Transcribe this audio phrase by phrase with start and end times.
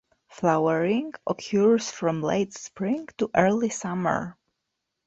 [0.29, 4.35] Flowering occurs from late spring to early summer.